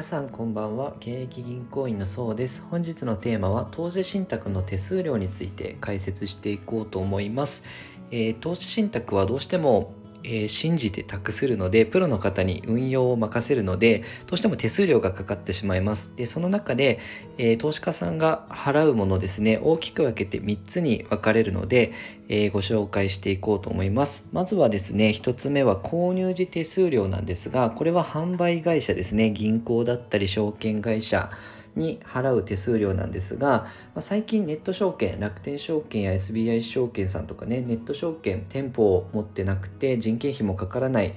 [0.00, 0.94] 皆さんこんばんは。
[1.00, 2.62] 現役銀行員のそうです。
[2.70, 7.64] 本日のテーマは投資信託の手数料について解説していこうと思います、
[8.10, 9.92] えー、投資信託はどうしても
[10.24, 16.14] えー、信じて託するので、プロの方に運用を任せるので、どうしても手数料がかかってしまいます。
[16.16, 16.98] で、その中で、
[17.38, 21.92] えー、投資家さんが払うものですね、大きく分けて3つに分かれるので、
[22.28, 24.26] えー、ご紹介していこうと思います。
[24.32, 31.30] まずはですね、1つ目は購入時手数料なんですが、これは販売会社ですね、銀行だったり証券会社、
[31.76, 33.66] に払う手数料なんですが、ま
[33.96, 41.14] あ、最近ネット証券楽天証券や SBI 証券さんとかねネット証券店舗を持ってなくて人件費もかからない、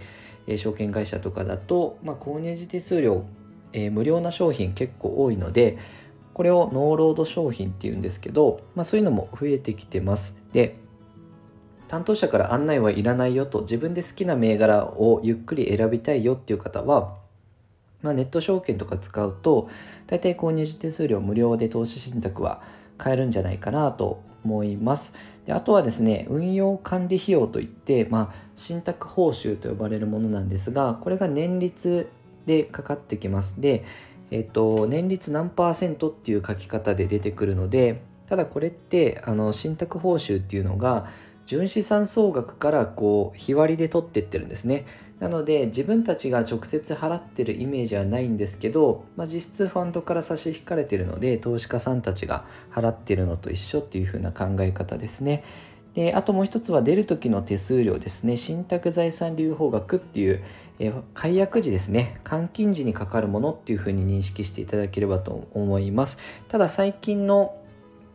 [0.47, 3.25] え、証券会社とかだと、まあ、購入時手数料、
[3.71, 5.77] えー、無料な商品結構多いので
[6.33, 10.35] これをノーロード商品っていうんですけど、まあ、そういうのも増えてきてます。
[10.51, 10.77] で
[11.87, 17.17] 担当者から案内はいらないよと自分で好きな銘柄をゆっくり選びたいよっていう方は
[18.03, 19.69] まあ、ネット証券とか使うと
[20.05, 22.61] 大体購入時手数料無料で投資信託は
[22.97, 25.13] 買えるんじゃないかなと思います。
[25.45, 32.09] であとはですね運用管理費用といって、まあ、信託報酬と呼ばれるものなんですがこれが年率
[32.45, 33.83] でかかってきますで、
[34.31, 41.07] えっと、年率何パーセントっていう書き方で出てくるのでただこれってあの信託報酬っていうのが
[41.45, 44.85] 純資産総額からこう日割りで取ってってるんですね
[45.23, 52.43] なので自分たちが直接払ってるイメージはないんですけど、まあ、実質ファンドから差し引かれてるので投資家さんたちが
[52.73, 55.45] 払ってるのと一緒っていう風な考え方ですね。
[55.93, 58.35] であともう一つは出る時の手数料ですね。
[58.35, 60.43] 信託財産留保額っていう、
[60.79, 62.19] え解約時ですね。
[62.25, 66.17] 換金時にかかるものっていうふうに認識していただければと思います。
[66.49, 67.55] ただ最近の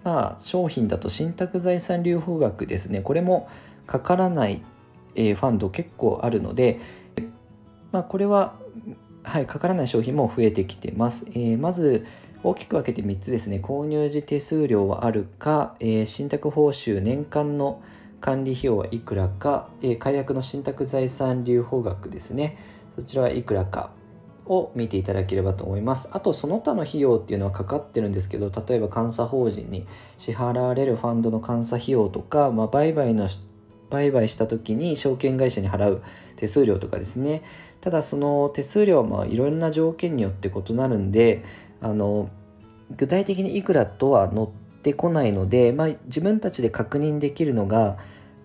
[0.04, 3.00] まあ、商品だと信託財産留保額ですね。
[3.00, 3.48] これも
[3.86, 4.62] かからない、
[5.14, 6.80] えー、ファンド結構あるので、
[7.92, 8.54] まあ、これは、
[9.22, 12.06] はい、かからない商品も増えてきてます、えー、まず
[12.42, 13.60] 大きく分けて3つですね。
[13.62, 17.82] 購入時手数料はあるか、えー、信託報酬年間の
[18.20, 22.56] 管理費用はいくらか、え、解約の信託財産留保額ですね。
[22.96, 23.90] そちらはいくらか
[24.46, 26.08] を見ていただければと思います。
[26.12, 29.86] あとその他の費用っていうのはかかってるんですけど例えば監査法人に
[30.16, 33.28] 支払われるファンドの監査費用とか、まあ、売買の
[33.90, 36.02] 売買した時に証券会社に払う
[36.36, 37.42] 手数料とかですね。
[37.80, 41.44] ただその手数料はまあいろんな条件によって異なるんで
[41.80, 42.28] あの
[42.96, 44.48] 具体的にいくらとは載っ
[44.82, 47.98] てこないので、まあ、自分たちで確認できるのが、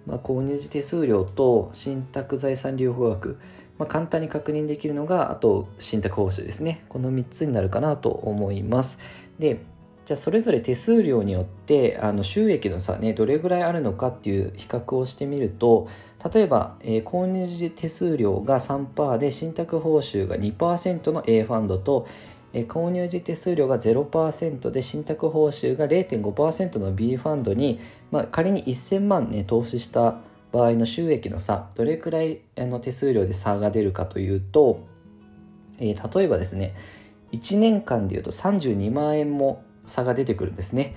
[0.06, 3.40] まあ、購入時手数料と信託財産留保額
[3.78, 6.86] まあ、簡単に確認できるのがあと信託報酬ですね。
[6.90, 9.00] この3つになるかなと思います。
[9.40, 9.62] で
[10.06, 15.88] じゃあそれぞれ手数料によってあの収益の差ねどれぐらいあるのかっていう比較をしてみると
[16.34, 22.08] 例えば、えー、購入時手数料が3%で信託報酬が2%の A ファンドと、
[22.52, 27.80] えー、購入時手数料が0%で信託報酬が0.5%の B ファンドに、
[28.12, 30.20] まあ、仮に1000万ね投資した
[30.52, 34.86] 場合の収益の差どれくらいあの手数料で差が出るかというと、
[35.80, 36.76] えー、例えばですね
[37.32, 40.96] 1年間でいうと32万円も差が出てくるんですね。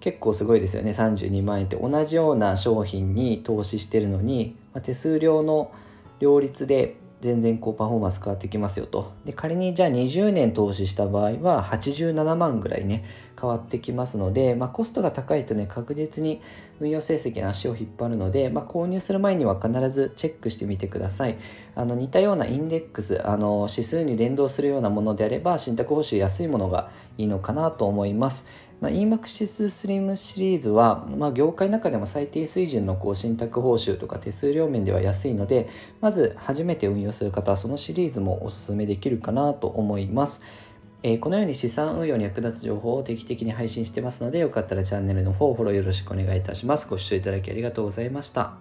[0.00, 0.92] 結構すごいですよね。
[0.92, 1.76] 32万円って。
[1.76, 5.72] 同じような商品に投資してるのに、手数料の
[6.20, 9.12] 両立で全然こうパフォーマンス変わってきますよと。
[9.24, 13.04] で仮にじゃあ20年投資した場合は87万ぐらいね
[13.40, 16.40] 変わってきますので、まあ、コストが高いとね確実に
[16.80, 21.38] 運用成績の足を引っ張るので、まあ、購入する前には必ずチェックしてみてください。
[21.74, 28.46] あの似たようなインデックスあの指数に連動するようなものであれば信託報酬安いものがいいのかなと思います。
[28.80, 35.68] まあ、EMAXIS スリムシリーズは、まあ、業界の中でも最低水準のこう信託報酬とか手数料面では安いので
[36.00, 40.40] まず初めて運用する方はそのシリーズもおすすめできるかなと思います。
[41.04, 46.88] えー、このように資産運用に役立つ情報を定期的に配信してますのでよかったらチャンネルの方フォローよろしくお願いいたします。
[46.88, 48.54] ご視聴いただきありがとうございました。